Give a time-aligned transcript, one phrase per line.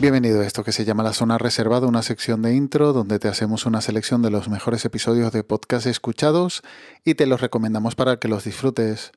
[0.00, 3.28] Bienvenido a esto que se llama La Zona Reservada, una sección de intro donde te
[3.28, 6.62] hacemos una selección de los mejores episodios de podcast escuchados
[7.04, 9.12] y te los recomendamos para que los disfrutes.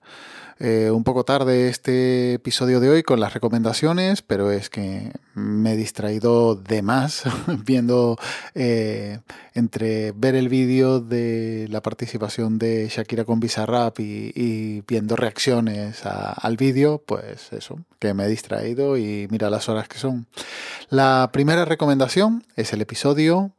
[0.59, 5.73] Eh, un poco tarde este episodio de hoy con las recomendaciones, pero es que me
[5.73, 7.23] he distraído de más
[7.65, 8.17] viendo
[8.53, 9.19] eh,
[9.55, 16.57] entre ver el vídeo de la participación de Shakira con Bizarrap y, viendo reacciones al
[16.57, 20.27] vídeo, pues eso, que me he distraído y mira las horas que son.
[20.93, 23.55] La primera recomendación es el episodio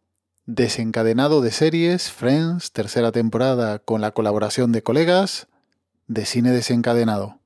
[0.47, 5.49] desencadenado de series, Friends, tercera temporada con la colaboración de colegas
[6.07, 7.41] de cine desencadenado.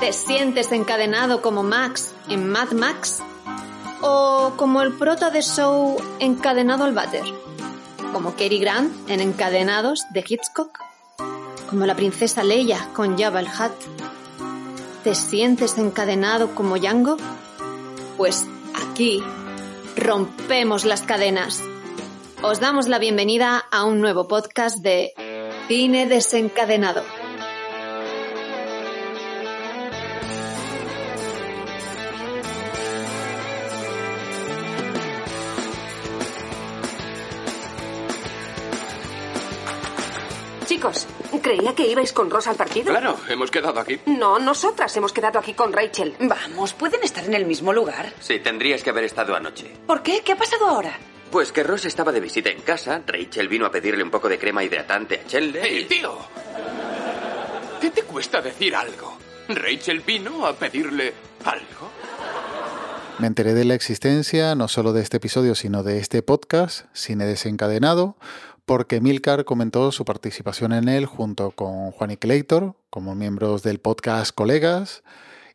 [0.00, 3.22] ¿Te sientes encadenado como Max en Mad Max?
[4.02, 7.24] ¿O como el prota de show encadenado al váter?
[8.12, 10.78] ¿Como Cary Grant en Encadenados de Hitchcock?
[11.70, 13.72] ¿Como la princesa Leia con Jabba el Hutt?
[15.04, 17.16] ¿Te sientes encadenado como Django?
[18.16, 19.22] Pues aquí
[19.96, 21.60] rompemos las cadenas.
[22.42, 25.14] Os damos la bienvenida a un nuevo podcast de
[25.66, 27.02] Cine desencadenado.
[40.74, 41.06] Chicos,
[41.40, 42.86] creía que ibais con Rosa al partido.
[42.86, 44.00] Claro, hemos quedado aquí.
[44.06, 46.16] No, nosotras hemos quedado aquí con Rachel.
[46.18, 48.12] Vamos, ¿pueden estar en el mismo lugar?
[48.18, 49.72] Sí, tendrías que haber estado anoche.
[49.86, 50.22] ¿Por qué?
[50.24, 50.98] ¿Qué ha pasado ahora?
[51.30, 54.36] Pues que Ross estaba de visita en casa, Rachel vino a pedirle un poco de
[54.36, 55.62] crema hidratante a Chandler.
[55.64, 56.18] ¡Hey, tío!
[57.80, 59.16] ¿Qué te cuesta decir algo?
[59.50, 61.14] ¿Rachel vino a pedirle
[61.44, 61.92] algo?
[63.20, 67.26] Me enteré de la existencia no solo de este episodio, sino de este podcast, Cine
[67.26, 68.16] Desencadenado,
[68.66, 73.80] porque Milcar comentó su participación en él junto con Juan y Claytor, como miembros del
[73.80, 75.02] podcast Colegas,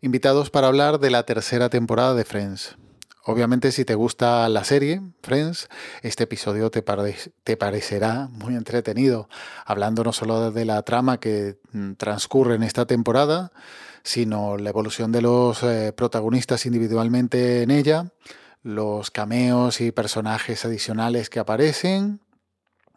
[0.02, 2.78] invitados para hablar de la tercera temporada de Friends.
[3.25, 5.70] Obviamente si te gusta la serie, Friends,
[6.02, 9.28] este episodio te, parecerá muy entretenido,
[9.66, 13.52] hablando no solo de la trama que mm, transcurre en esta temporada,
[14.03, 18.12] sino la evolución de los eh, protagonistas individualmente en ella,
[18.64, 22.22] los cameos y personajes adicionales que aparecen,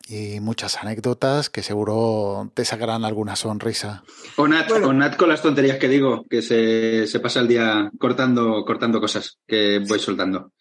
[0.08, 4.04] y muchas anécdotas que seguro te sacarán alguna sonrisa.
[4.36, 9.00] O Nat, con las tonterías que digo, que se, se, pasa el día cortando, cortando
[9.00, 10.52] cosas que voy soltando.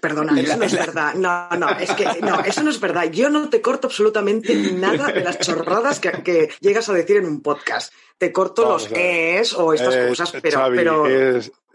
[0.00, 1.14] Perdona, eso no es verdad.
[1.14, 3.10] No, no, es que no, eso no es verdad.
[3.10, 7.26] Yo no te corto absolutamente nada de las chorradas que, que llegas a decir en
[7.26, 7.92] un podcast.
[8.20, 11.08] Te corto los es o estas eh, cosas, pero, pero...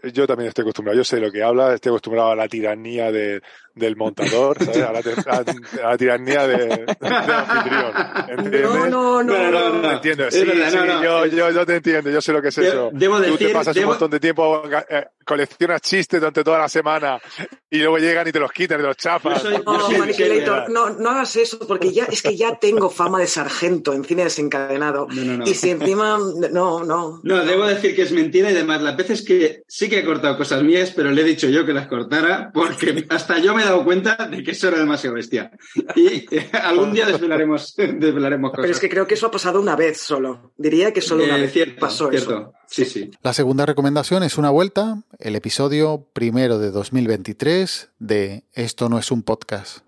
[0.04, 0.96] yo también estoy acostumbrado.
[0.96, 3.42] Yo sé lo que habla, estoy acostumbrado a la tiranía de,
[3.76, 4.82] del montador, ¿sabes?
[4.82, 7.92] A la, a, tiranía de, del anfitrión.
[8.28, 8.62] ¿Entiendes?
[8.62, 9.50] No, no, no.
[9.50, 10.30] no, no, entiendo.
[10.30, 12.90] Sí, sí, yo, yo, yo, te entiendo, yo sé lo que es eso.
[12.92, 16.68] Debo Tú decir, te pasas un montón de tiempo, eh, coleccionas chistes durante toda la
[16.68, 17.20] semana
[17.68, 19.44] y luego llegan y te los quitan y te los chapas.
[19.44, 24.04] no, no, no hagas eso, porque ya es que ya tengo fama de sargento en
[24.04, 25.06] cine desencadenado.
[25.44, 26.18] Y si encima,
[26.52, 27.20] no, no.
[27.22, 28.82] No, debo decir que es mentira y demás.
[28.82, 31.72] Las veces que sí que he cortado cosas mías, pero le he dicho yo que
[31.72, 35.50] las cortara, porque hasta yo me dado cuenta de que eso era demasiado bestia.
[35.94, 38.62] Y algún día desvelaremos, desvelaremos cosas.
[38.62, 40.52] Pero es que creo que eso ha pasado una vez solo.
[40.56, 42.52] Diría que solo una eh, vez cierto, pasó cierto.
[42.68, 43.10] Sí, sí.
[43.22, 49.10] La segunda recomendación es una vuelta, el episodio primero de 2023 de Esto no es
[49.10, 49.85] un podcast.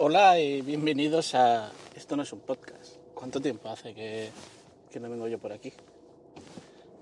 [0.00, 2.94] Hola y bienvenidos a Esto no es un podcast.
[3.14, 4.30] ¿Cuánto tiempo hace que,
[5.00, 5.72] no vengo yo por aquí?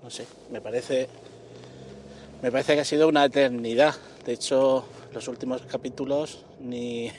[0.01, 1.07] No sé, me parece.
[2.41, 3.93] Me parece que ha sido una eternidad.
[4.25, 7.11] De hecho, los últimos capítulos ni,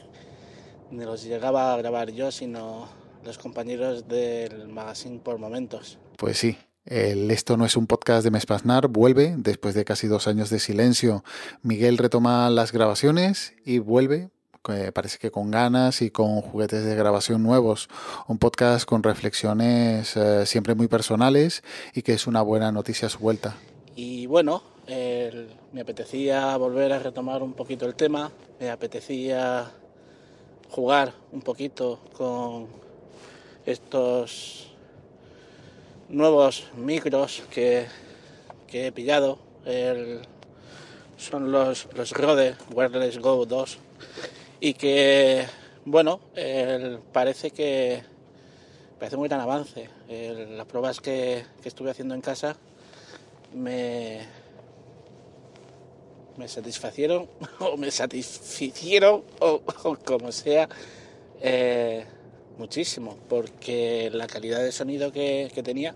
[0.91, 2.89] los llegaba a grabar yo, sino
[3.25, 5.99] los compañeros del magazine por momentos.
[6.17, 10.51] Pues sí, Esto no es un podcast de Mespasnar, vuelve después de casi dos años
[10.51, 11.23] de silencio.
[11.63, 14.31] Miguel retoma las grabaciones y vuelve
[14.93, 17.89] parece que con ganas y con juguetes de grabación nuevos.
[18.27, 21.63] Un podcast con reflexiones eh, siempre muy personales
[21.95, 23.57] y que es una buena noticia a su vuelta.
[23.97, 24.63] Y bueno,
[25.73, 29.71] me apetecía volver a retomar un poquito el tema, me apetecía
[30.71, 32.69] jugar un poquito con
[33.67, 34.73] estos
[36.09, 37.87] nuevos micros que,
[38.73, 39.39] he pillado.
[41.17, 43.88] son los, los Rode Wireless Go 2
[44.61, 45.47] y que,
[45.85, 46.21] bueno,
[47.13, 48.03] parece que
[48.99, 49.89] parece un gran avance.
[50.09, 52.57] las pruebas que, estuve haciendo en casa
[53.55, 54.21] me,
[56.37, 57.29] me satisfacieron
[57.61, 59.61] o me satisficieron o,
[60.05, 60.69] como sea
[61.41, 62.05] eh,
[62.59, 65.95] muchísimo porque la calidad de sonido que, tenía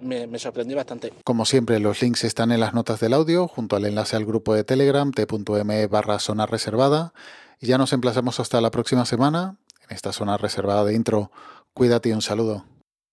[0.00, 1.12] me, me, bastante.
[1.24, 4.54] Como siempre, los links están en las notas del audio, junto al enlace al grupo
[4.54, 7.12] de Telegram, t.m barra zona reservada.
[7.60, 9.56] Y ya nos emplazamos hasta la próxima semana,
[9.88, 11.30] en esta zona reservada de intro.
[11.74, 12.64] Cuídate y un saludo.